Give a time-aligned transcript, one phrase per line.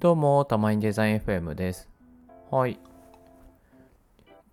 [0.00, 1.88] どうも、たまにデザイン FM です。
[2.52, 2.78] はい。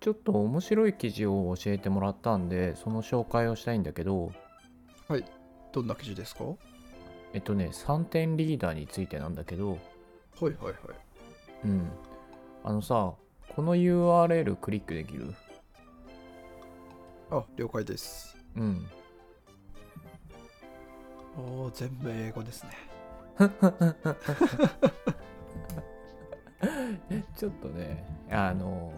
[0.00, 4.32] ちょっと面白い記事を教えてもらったんで、その紹介をしたいんだけど、
[5.72, 6.42] どんな記事ですか？
[6.44, 6.56] はい
[7.34, 10.54] えっとね、3点リーダーについてなんだけど、はいはい。
[11.64, 11.88] うん。
[12.64, 13.12] あのさ、
[13.54, 15.32] この URL クリックできる？
[17.30, 18.36] あ、了解です。
[18.56, 18.84] うん。
[21.38, 22.70] おー、全部英語ですね。
[27.36, 28.92] ちょっとね、あの、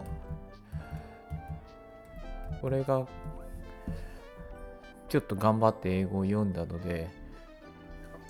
[2.61, 3.05] 俺が
[5.09, 7.09] ちょっと頑張って英語を読んだので、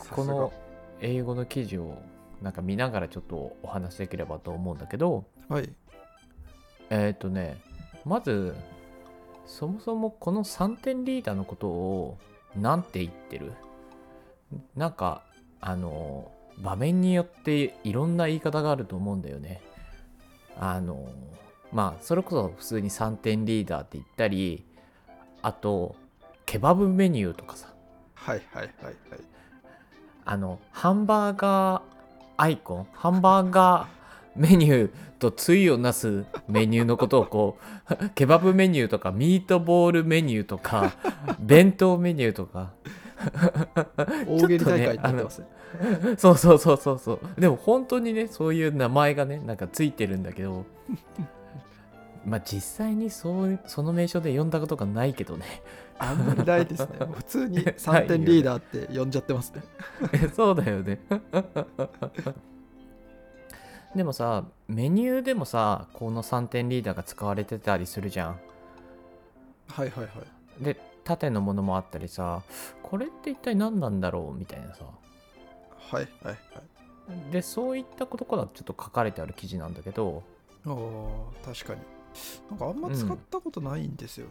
[0.10, 0.52] この
[1.02, 2.02] 英語の記事を
[2.42, 5.70] なんか見ながらちょっとお話しできればと思うんだけど、はい。
[6.90, 7.58] えっ、とね、
[8.06, 8.56] まず、
[9.46, 12.18] そもそもこの3点リーダーのことを
[12.56, 13.54] 何て言ってる？
[14.76, 15.22] なんか、
[15.62, 19.62] あの、場面によっていろんな言い方があると思うんだよね。
[20.60, 21.08] あの、
[21.72, 24.66] まあ、それこそ普通に3点リーダーって言ったり、
[25.42, 25.96] あと、
[26.46, 27.68] ケバブメニューとかさ、
[28.16, 28.96] はいはいはいはい。
[30.26, 31.82] あの、ハンバーガー
[32.38, 34.00] アイコン、ハンバーガー
[34.36, 37.58] メニューと対をなすメニューのことをこ
[37.90, 40.94] う、 ケバブメニューとか、ミートボールメニューとか、
[41.40, 42.72] 弁当メニューとか、
[44.28, 45.48] 大喜利大会になってますね。
[46.18, 47.20] そう そうそうそうそう。
[47.42, 50.66] でも本当にね、そういう名前がね、なんかついてるんだけど、
[52.26, 55.46] まあ実際にそうその名称で呼んだことがないけどね。
[55.98, 56.88] あんまりないですね。
[57.14, 59.62] 普通に3点リーダーって呼んじゃってますね。
[60.34, 61.00] そうだよね。
[63.96, 68.40] でもさ、メニューでもさ、この3点リーダーが使われてたりするじゃん。
[69.68, 70.10] はいはいは
[70.62, 70.64] い。
[70.64, 72.44] で、縦のものもあったりさ、
[72.90, 74.38] これって一体何なんだろう？
[74.38, 74.84] みたいなさ。
[75.92, 77.32] はいはいはい。
[77.32, 80.24] で、そういったことからちょっと書かれてある記事なんだけど、
[80.66, 81.82] おー、確かに。
[82.50, 84.28] なんかあんま使ったことないんですよ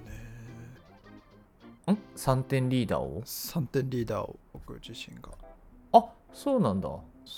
[1.86, 1.92] ね。
[1.94, 5.30] ん ?3 点リーダーを？3点リーダーを僕自身が。
[5.92, 6.88] あそうなんだ。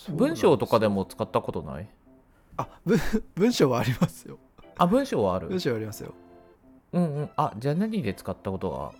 [0.08, 0.96] 文章とかでも。
[0.96, 1.88] も使ったことない？
[2.56, 2.98] あ、文
[3.36, 4.38] 文章はありますよ。
[4.76, 5.48] あ、文章はある？
[5.48, 6.14] 文章はありますよ。
[6.92, 7.30] うんうん。
[7.36, 8.92] あ、じゃあ何で使ったことが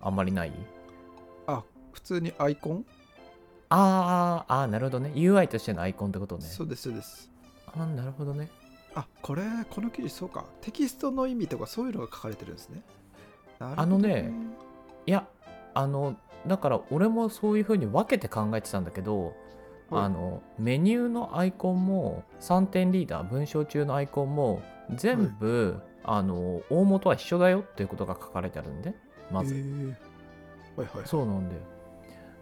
[0.00, 0.52] あんまりない？
[2.06, 2.84] 通にアイコン、
[3.68, 5.10] あーあー、なるほどね。
[5.14, 6.44] UI としてのアイコンってことね。
[6.44, 7.30] そうですそうです。
[7.66, 8.48] あなるほどね。
[8.94, 10.44] あ、これ、この記事そうか。
[10.60, 12.82] テキストの意味とかそういうのが書かれてるんですね。
[13.58, 14.32] なるほどあのね、
[15.06, 15.26] いや、
[15.74, 16.16] あの、
[16.46, 19.34] だから俺もそういうふうに分けて考えてたんだけど、
[19.90, 24.62] はいあの、メニューのアイコンも、3点リーダー、文章中のアイコンも、
[24.94, 28.94] 全部、あの、大元は一緒だよっていうことが書かれてあるんで、
[29.32, 29.54] まず。
[29.54, 29.94] へー
[30.76, 31.06] はいはい。
[31.06, 31.60] そうなんだよ。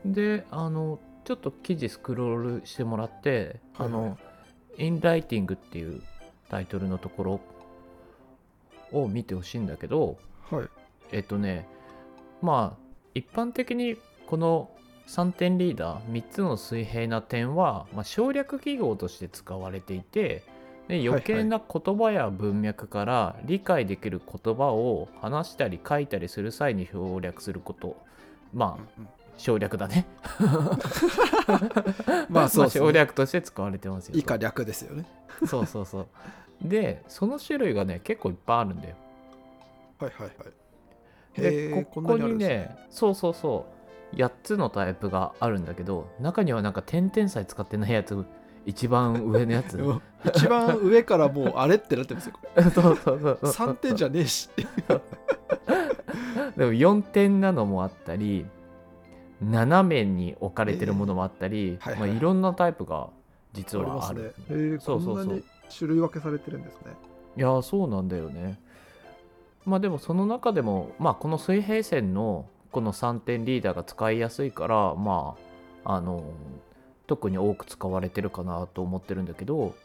[0.05, 4.19] で、あの、ちょっと記事スクロールしてもらって、あはいはいの、
[4.79, 6.03] インライティングっていう
[6.49, 7.41] タイトルのところ
[8.93, 10.19] を見てほしいんだけど、
[10.51, 10.69] はい。
[11.13, 11.67] えっとね、
[12.43, 12.85] まあ、
[13.15, 14.71] 一般的にこの
[15.07, 20.43] 3点リーダー、3つの水平な点は、まあ、省略記号として使われていて、
[20.89, 27.97] で余計な言葉や文脈から理解できる言葉を話したり書いたりする際に省略すること。
[28.53, 29.03] まあ、
[29.37, 30.07] 省略だね。
[32.29, 34.15] まあそうね省略として使われてますよ。
[34.17, 35.05] 以下略ですよね。
[35.47, 36.07] そうそうそう。
[36.63, 38.97] で、その種類がね、結構いっぱいあるんだよ。
[39.99, 41.41] はいはいはい。
[41.41, 43.67] で、ここにんなあるんですね、そうそうそ
[44.13, 48.25] う、8つのタイプがあるんだけど、中にはなんか点々さえ使ってないやつ、
[48.67, 49.79] 一番上のやつ。
[50.25, 52.35] 一番上からもうあれってなってますよ。
[52.41, 53.69] こ そうそうそうれそう。
[53.69, 54.49] 3点じゃねえし。
[54.57, 54.65] で
[56.65, 58.47] も4点なのもあったり、
[59.43, 63.09] 斜めに置かれてるものもあったり、はいはいはいまあ、いろんなタイプが
[63.53, 64.23] 実はある。
[64.23, 64.29] ね。
[64.51, 65.45] へーそうそうそうこんなに
[65.77, 66.93] 種類分けされてるんですね。
[67.37, 68.61] いやーそうなんだよね。
[69.65, 75.37] まあでもその中でも、まあこの水平線のこの3点リーダーが使いやすいから、ま
[75.85, 76.25] あ、あの、
[77.07, 79.77] 特に多く使われてるかなと思ってるんだけど、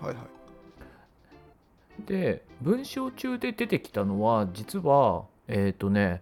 [0.00, 0.16] はいはい。
[2.06, 6.20] で、文章中で出てきたのは、実は、えっ、とね、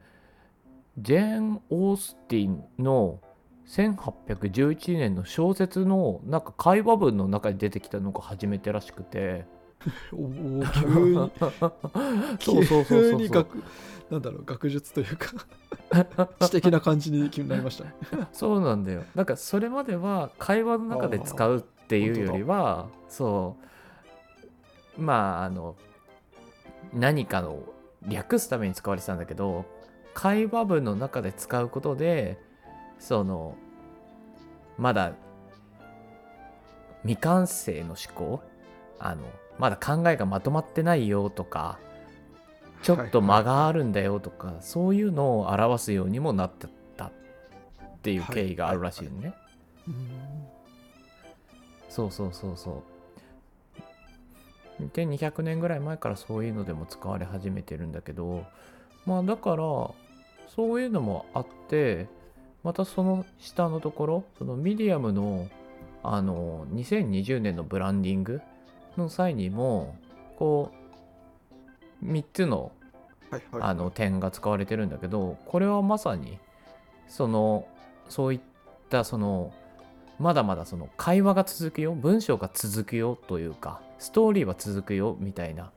[0.98, 3.20] ジェーン・オースティンの
[3.66, 9.44] 1811年の小説のなんか会話文の中に出てきたのが初めてらしくて、
[10.10, 10.64] 急に
[12.40, 13.62] そうそうそうそう急に学
[14.10, 15.32] なんだろう学術というか
[16.46, 17.94] 知的な感じになりましたね。
[18.32, 19.04] そうなんだよ。
[19.14, 23.56] なんかそれまでは会話の中で使うっていうよりは、そ
[24.96, 25.76] う、まあ、あの、
[26.92, 27.62] 何かの
[28.06, 29.64] 略すために使われてたんだけど、
[30.16, 32.38] 会話文の中で使うことで、
[32.98, 33.54] その、
[34.78, 35.12] まだ
[37.02, 38.42] 未完成の思考
[38.98, 39.22] あの
[39.58, 41.78] まだ考えがまとまってないよとか
[42.82, 46.66] ちょっと間があるんだよとか、そういうのを表すようにもなって
[46.96, 47.12] たっ
[48.02, 49.34] ていう経緯があるらしいよね。
[51.90, 52.82] そうそうそうそ
[54.80, 54.90] う。
[54.94, 58.44] で200年ぐらい前からそういうのでも使われ始めてるんだけど
[59.06, 59.62] まあだから
[60.54, 62.06] そういうのもあって
[62.62, 65.48] またその下のところそのミディアムの
[66.02, 68.40] あの2020年のブランディング
[68.96, 69.96] の際にも
[70.36, 70.70] こ
[72.02, 72.70] う3つの
[73.60, 76.38] あの点が使われてるんだけどこれはまさに
[77.08, 77.66] その
[78.08, 78.40] そういっ
[78.88, 79.52] たその
[80.18, 85.72] まだまだその会話が続くよ文章が続くよというかストーリーは続くよみたいな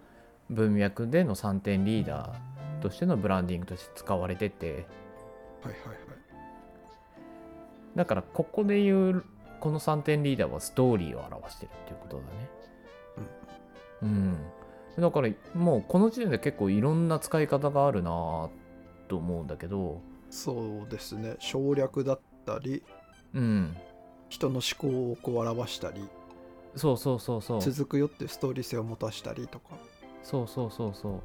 [0.50, 5.98] 文脈での3点リーダーとしてのブランディングとして使われてて、はいはいはい、
[7.96, 9.26] だからここで言う
[9.60, 12.28] この3点リーダーはストーリーを表してるっていうことだね。
[14.04, 14.38] うん、
[14.98, 18.50] うん、だからもうこの時点で結構いろんな使い方があるな
[19.08, 20.02] と思うんだけど。
[20.30, 21.36] そうですね。
[21.40, 22.84] 省略だったり、
[23.34, 23.75] うん、
[24.30, 26.08] 人の思考をこう表したり
[26.75, 27.62] そうそうそうそう。
[27.62, 29.75] 続くよってストーリー性を持たしたりとか。
[30.24, 31.22] そうそうそうそう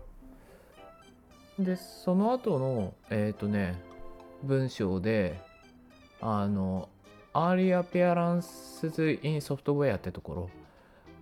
[1.58, 3.80] でその後のえっ、ー、とね
[4.42, 5.40] 文章で
[6.20, 6.88] あの
[7.32, 10.50] Early Appearances in Software ってところ。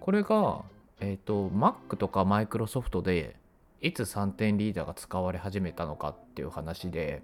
[0.01, 0.63] これが
[1.01, 3.37] えっ、ー、と Mac とか Microsoft で
[3.81, 7.23] いつ3点リーダーが使われ始めたのかっていう話で。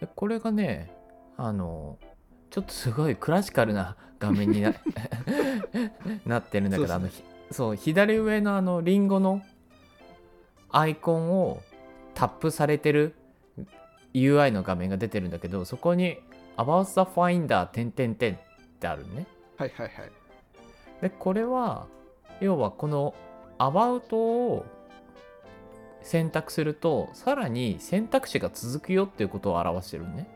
[0.00, 0.92] でこれがね
[1.36, 1.98] あの
[2.50, 4.74] ちょっとすごいクラシカルな画面にな
[6.26, 7.08] なってるんだけど、あの
[7.50, 9.42] そう左上のあのリンゴの
[10.76, 11.62] アイコンを
[12.14, 13.14] タップされてる
[14.12, 16.18] UI の画面が出てるんだけどそこに
[16.58, 18.38] About the Finder 点点点っ
[18.78, 19.26] てあるね。
[19.56, 20.10] はいはいはい。
[21.00, 21.86] でこれは
[22.42, 23.14] 要はこの
[23.58, 24.66] About を
[26.02, 30.28] 選択するとさらに選択肢が続くよっていうことを表してるね。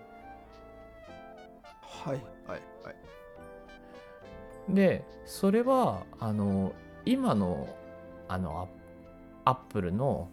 [1.83, 2.91] はいはいは
[4.71, 4.75] い。
[4.75, 6.73] でそれはあの
[7.05, 7.69] 今の
[8.27, 8.71] あの
[9.45, 10.29] アップルの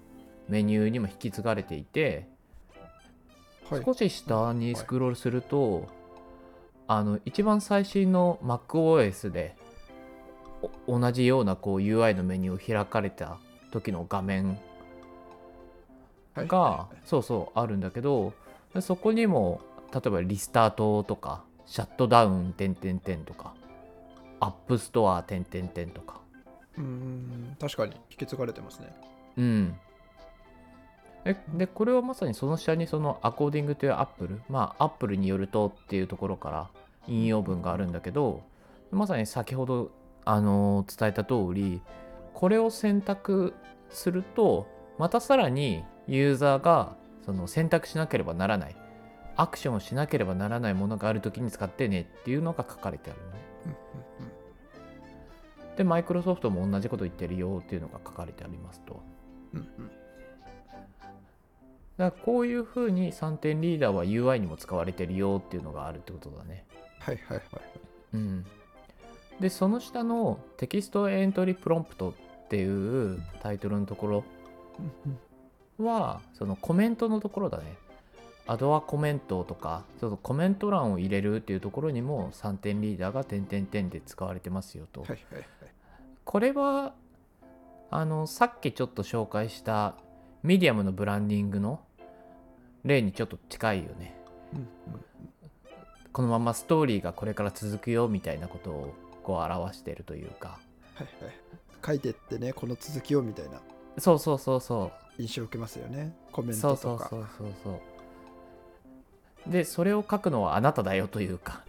[0.48, 2.28] メニューにも引き継がれていて、
[3.70, 5.84] はい、少し下にスクロールすると、はい、
[6.88, 9.56] あの一番最新の MacOS で
[10.88, 13.38] 同じようなこう UI のメニューを開かれた
[13.72, 14.58] 時の画面
[16.36, 18.34] が、はい、そうそうあるんだけど
[18.82, 19.62] そこにも
[19.94, 23.54] 例えばリスタートとかシャットダウン点点点とか
[24.40, 26.22] App Store 点点点とか
[26.78, 28.94] うん確かに引き継がれてますね。
[29.38, 29.80] うん。
[31.26, 36.70] えでこれはまさにその下にその according to Apple まあアップルによるとっていうところから
[37.08, 38.44] 引用文があるんだけど
[38.92, 39.92] まさに先ほど
[40.24, 41.82] あのー、伝えた通り
[42.34, 43.54] これを選択
[43.90, 46.96] するとまたさらにユーザーが
[47.26, 48.76] その選択しなければならない
[49.36, 53.48] アクションをしなければならないものがある時に使ってねっていうのが書かれてあるね。
[55.78, 59.00] で、マイクロソフトも同じこと言ってるよっていうのが書かれてありますと。
[61.98, 66.66] だからこういうふうに3点リーダーは UI にも使われてるよっていうのがあるってことだね。
[67.00, 67.46] はいはいはい。
[68.14, 68.46] うん。
[69.40, 74.24] で、その下の Text Entry Prompt っていうタイトルのところ
[75.78, 77.78] は、そのコメントのところだね。
[78.50, 85.02] add a comment とか、ちょっとコメント欄を入れるっていうところにも3点リーダーが点点点で使われてますよと。
[85.02, 85.46] はいはいはい、
[86.28, 86.94] これは、
[87.90, 89.96] あの、さっきちょっと紹介した
[90.44, 91.80] ミディアムのブランディングの
[92.84, 94.14] 例にちょっと近いよね。
[96.12, 98.94] このままストーリーがこれから続くよみたいなことを
[99.24, 100.60] こう表してるというか。
[100.96, 101.34] はいはい。
[101.86, 103.62] 書いてってね、この続きをみたいな。
[103.98, 105.22] そうそうそうそう。
[105.22, 106.14] 印象受けますよね。
[106.32, 106.78] コメントとか。
[106.78, 107.98] そうそうそうそうそう。
[109.52, 111.64] でそれを書くのはあなただよというか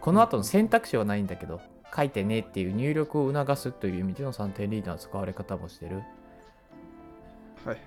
[0.00, 1.60] この後の選択肢はないんだけど
[1.94, 5.96] 書いてねっていう入力を促すという意味での3点リーダーの使われ方もしてる。
[5.96, 7.78] はいはい。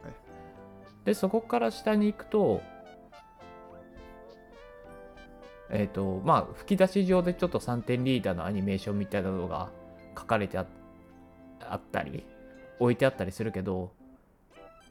[1.05, 2.61] でそこから下に行くと
[5.69, 9.69] えっ、ー、とまあ吹き出し上でちょっと3点リーダーのアニメーションみたいなのが
[10.17, 12.25] 書かれてあったり
[12.79, 13.91] 置いてあったりするけど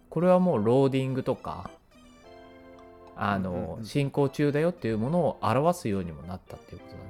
[0.08, 1.70] これはもうローディングとか
[3.18, 7.04] あの、進行中だよっていうものを表すようにもなったっていうことだね。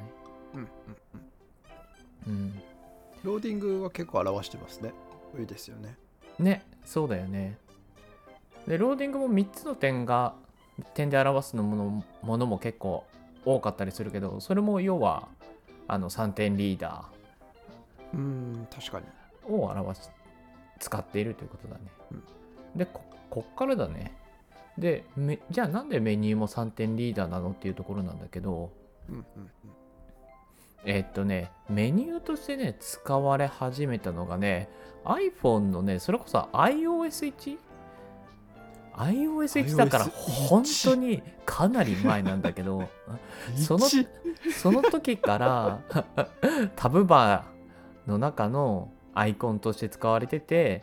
[0.54, 0.66] うんうん
[2.26, 2.32] うん。
[2.32, 2.62] うん。
[3.22, 4.92] ローディングは結構表してますね。
[5.38, 5.96] いいですよね。
[6.38, 7.58] ね、そうだよね。
[8.66, 10.34] で、ローディングも3つの点が、
[10.94, 13.04] 点で表すのものものも結構
[13.44, 15.28] 多かったりするけど、それも要は、
[15.88, 17.04] あの3点リーダ
[18.12, 20.08] うん確かにーを表し
[20.80, 21.80] 使っているということだね、
[22.12, 22.22] うん
[22.76, 24.14] でここっからだね
[24.76, 28.70] でめじゃあなんでメニューも3点リーダーなのっていうところなんだけど
[29.08, 29.24] うんうん
[30.86, 34.70] えっとねメニューとしてね使われ始めたのがね
[35.04, 37.58] iPhone のねそれこそ iOS1?
[38.94, 40.10] iOS1 だから iOS1
[40.48, 42.78] 本当にかなり前なんだけど
[43.50, 44.06] うんその一
[44.54, 45.80] その時から
[46.76, 50.82] タブバーの中のアイコンとして使われてて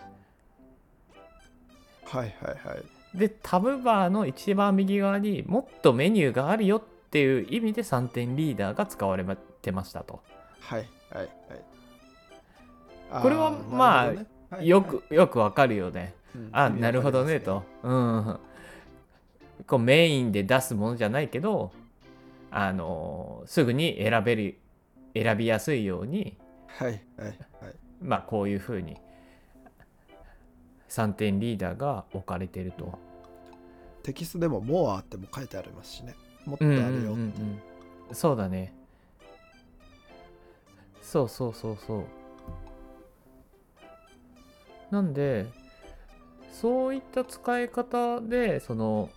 [2.06, 2.84] はいはいはい。
[3.18, 9.24] でタブバーの一番右側にもっとメニューがあるよっていう意味で3点リーダーが使われ
[9.64, 10.22] てましたと。
[10.60, 11.30] はいはいはい
[13.22, 16.14] これはまあねはいよくよくわかるよね。
[16.36, 17.64] うんあなるほどねと。
[17.84, 18.40] うん。
[19.68, 21.72] こうメインで出すものじゃないけど
[22.52, 24.58] あのすぐに選べる
[25.14, 27.38] 選びやすいようにはいはいはい
[28.02, 28.98] まあこういうふうに
[30.90, 33.00] 3点リーダーが置かれてると。
[34.04, 36.14] テキストでも「モア」っても書いてありますしね
[36.46, 37.22] もっとうんあるよってうんうん
[38.10, 38.74] うんそうだね。
[41.04, 42.04] そうそうそうそう。
[44.90, 45.48] なんで
[46.52, 49.10] そういった使い方でその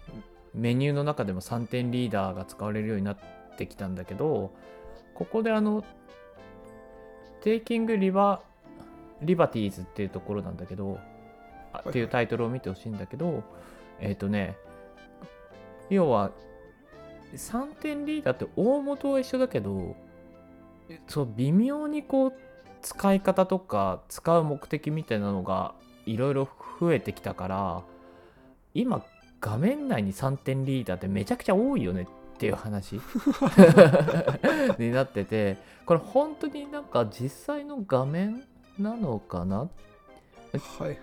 [0.55, 3.19] メニューの中でも3点リーダーが使われるようになっ
[3.59, 4.52] てきたんだけど
[5.14, 5.85] ここであの
[7.45, 8.40] 「テイキングリバ
[9.21, 10.99] リバティーズ」っていうところなんだけど
[11.88, 13.43] っていうタイトルを見てほしいんだけど
[14.00, 14.57] えっ、とね
[15.90, 16.31] 要は
[17.35, 19.95] 3点リーダーって大元は一緒だけど
[21.09, 22.33] そう微妙にこう
[22.83, 25.75] 使い方とか使う目的みたいなのが
[26.05, 26.49] いろいろ
[26.81, 27.83] 増えてきたから
[28.75, 29.05] 今
[29.40, 33.00] 画面内に3点リーダーってめちゃくちゃ多いよねっていう話
[34.78, 38.45] になっててこれ本当になんか実際の画面
[38.78, 39.69] なのかな？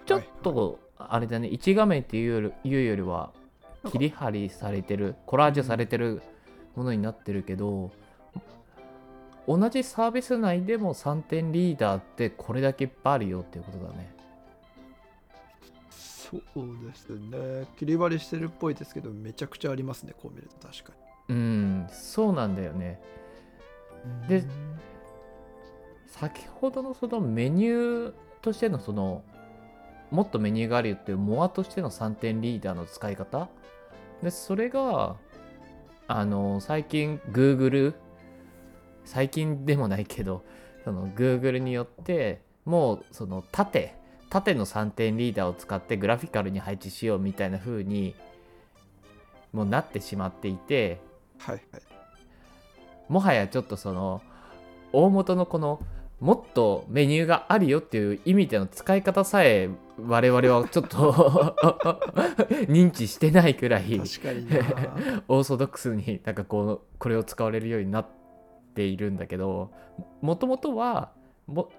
[0.06, 3.32] ちょっとあれだね1画面っていうよりいうよりは
[3.92, 6.22] 切り張りされてるコラージュされてる
[6.76, 7.92] ものになってるけど
[9.48, 14.14] 同じサービス内でも3点リーダーってこれだけいっぱいあるよっていうことだね。
[15.90, 16.42] そう
[16.86, 17.68] ですね。
[17.78, 20.94] 切り張りしてるっぽいですけどめちゃくちゃありますねこう見ると確か
[21.30, 23.00] うんそうなんだよね。
[24.24, 24.44] にで
[26.08, 29.24] 先ほどのそのメニューとしてのその
[30.10, 33.50] もっとメニューがあるよっていうモアとしての3点リーダーの使い方？
[34.22, 35.18] でそれが
[36.08, 37.94] あの最近 Google
[39.06, 40.44] 最近でもないけど
[40.84, 43.96] その Google によってもうその縦
[44.30, 48.16] 縦の3点リーダーを使ってグラフィカルに配置しようみたいな風に
[49.52, 51.00] もうなってしまっていて
[51.38, 51.82] はいはい。
[53.10, 54.22] もはやちょっとその
[54.92, 55.82] 大元のこの
[56.20, 59.70] もっとメニューがあるよっていう意味での使い方さえ
[60.00, 61.12] 我々はちょっと
[62.70, 64.58] 認知してないくらい確かにな。
[65.28, 68.23] オーソドックスになんかこうこれを使われるようになって
[68.82, 69.72] いるんだけど
[70.22, 71.12] もともとは
[71.46, 71.70] も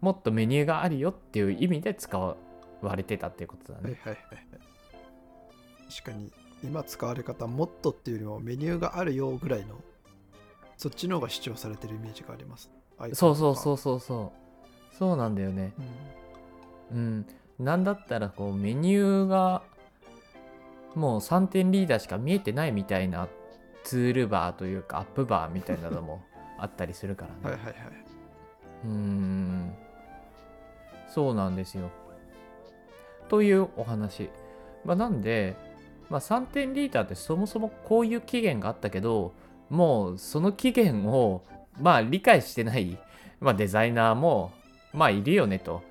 [0.00, 2.36] もっとメニューがあるよっていう意味で使わ
[2.96, 3.84] れてたっていうことだね。
[3.84, 4.46] はいはいはいはい。
[5.92, 6.32] 確かに
[6.64, 9.76] 今使われ方もっとっていうよりもメニューがあるよぐらいの
[10.76, 12.70] そっちの方が主張されてるイメージがあります。
[13.12, 14.96] そうそうそうう、そうそう。
[14.96, 15.74] そうなんだよね。
[16.90, 16.96] うん。
[16.96, 17.26] うん、
[17.58, 19.62] なんだったらこうメニューが
[20.94, 23.28] もう3点リーダーしか見えてないみたいな
[23.84, 26.22] ツールバーというかアップバーみたいなのも
[26.60, 27.38] あったりするからね。
[27.42, 27.74] はいはいはい。
[28.84, 29.74] うーん
[31.08, 31.90] そうなんですよ。
[33.28, 34.30] というお話。
[34.84, 35.56] まあ、なんで、
[36.08, 39.32] まあ、3点リーダーってそもそもこういう期限があったけど
[39.68, 41.42] もうその期限を
[41.80, 42.98] まあ理解してない、
[43.40, 44.52] まあ、デザイナーも
[44.92, 45.82] まあいるよねと。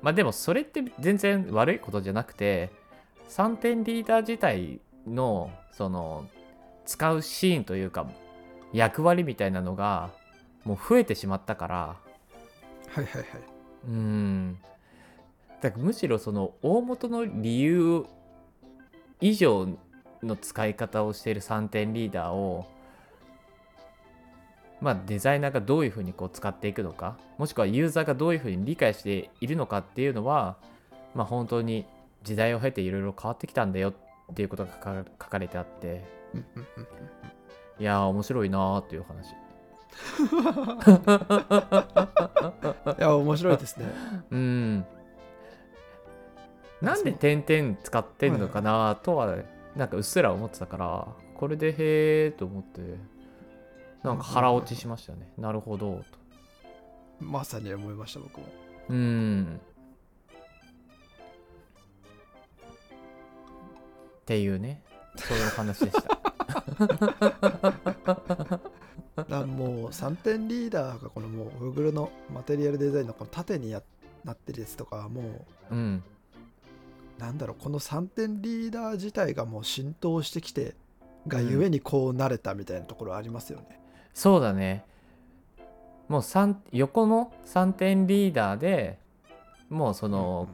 [0.00, 2.70] まあでもそれって全然悪いことじゃなくて
[3.28, 6.26] 3点リーダー自体のその
[6.84, 8.06] 使うシーンというか
[8.72, 10.10] 役割みたいなのが
[10.64, 11.76] もう増えてしまったから。
[11.76, 11.96] は
[12.96, 13.24] いはいはい。
[13.88, 14.58] うーん。
[15.60, 18.04] だからむしろその大元の理由
[19.20, 19.68] 以上
[20.22, 22.66] の使い方をしている3点リーダーを
[24.80, 30.56] まあデザイナーがどういうふうにこう使っていくのかもしくはユーザーがどういうふうに理解しているのかっていうのは
[31.14, 31.86] まあ本当に
[32.24, 36.04] 時代を経ていろいろ変わってきたんだよっていうことが書かれてあって
[37.82, 39.32] いやー面白いなーっていう話。
[42.96, 43.86] いや、面白いですね。
[44.30, 44.86] うん。
[46.80, 49.34] なんで点々使ってんのかなとは、
[49.74, 52.82] なんかうっすら思ってたから、これでへーと思って。
[54.04, 55.32] なんか腹落ちしましたね。
[55.36, 56.04] なるほどと。
[57.18, 58.46] まさに思いました僕も。
[58.90, 59.60] うん。
[64.20, 64.84] っていうね。
[65.16, 66.12] そういう話でした
[69.32, 73.82] なもう3点リーダーがこのもう Google のマテリアルデザインのこの縦にや
[74.24, 76.02] なってるやつとかはもうん。
[76.06, 76.12] う
[77.20, 80.74] なんだろうこの3点リーダー自体がもう浸透してきて
[81.28, 83.80] がゆえにこうなれたみたいなところありますよね、
[84.12, 84.84] そうだね。
[86.08, 88.98] もう三横の3点リーダーで
[89.70, 90.48] もうその、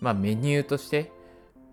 [0.00, 1.10] まあメニューとして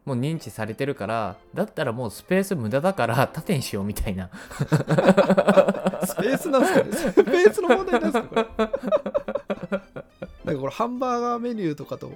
[0.06, 4.30] もう認知されてるからだったらもうスペース無駄だから 縦にしようみたいな。
[6.06, 6.92] スペースなんですかね？
[6.92, 8.46] スペースの問題なんですかこれ？
[10.46, 12.12] なんかこれハンバーガーメニューとかと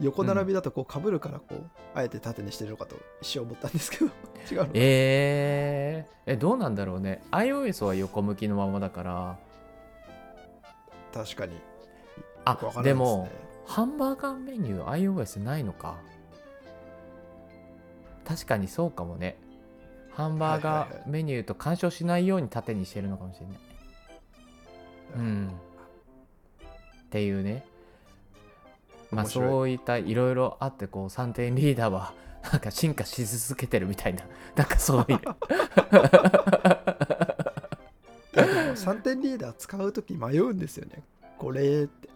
[0.00, 1.62] 横並びだとこう被るからこう、
[1.94, 4.06] あえて縦にしてるのかと一瞬思ったんですけど。
[4.50, 7.22] 違うのえー、えどうなんだろうね。
[7.30, 9.36] iOS は横向きのままだから。
[11.12, 11.52] 確かに。
[12.44, 13.30] あよくわからないですもね
[13.66, 15.94] ハンバーガーメニュー iOS ないのか
[18.26, 19.36] 確かにそうかもね。
[20.12, 23.58] ハンバーガーメニューと干渉しないように縦にしてるのかもしれない。
[25.16, 25.48] うん。
[25.48, 27.64] っていうね。
[29.10, 32.12] まあそういったいろいろあってこう3点リーダーは
[32.50, 34.24] なんか進化し続けてるみたいな。
[34.54, 35.18] なんかそういう。
[38.34, 41.02] いやでも3点リーダー使う時迷うんですよね。
[41.38, 42.08] これって。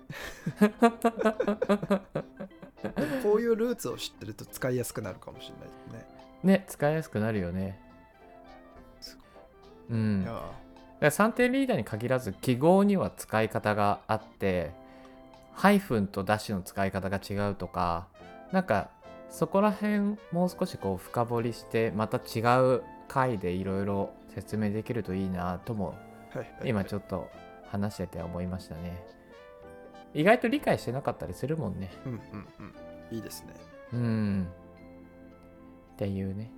[3.23, 5.69] こういうルーツを知ってると使いやすくなるかもしれない
[6.43, 7.81] ねね使いやすくなるよね。
[9.91, 10.25] うん。
[10.25, 10.43] だか
[11.01, 14.73] ら3点リーダーに限らず記号には使い方があって
[15.53, 18.09] ハイフンとダッシュの使い方が違うとか
[18.53, 18.91] なんか
[19.31, 25.95] そこら辺もう少しこう深掘りしてまた違う回でいろいろ説明できるといいなとも
[26.65, 27.29] 今ちょっと
[27.71, 29.05] 話してて思いましたね。
[30.15, 31.91] 意外と理解してなかったりするもんね。
[32.07, 32.19] うんうん
[33.11, 33.17] うん。
[33.17, 33.55] いいですね。
[33.93, 34.49] うん
[35.99, 36.49] っていうね。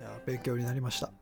[0.00, 1.12] いや勉強になりました。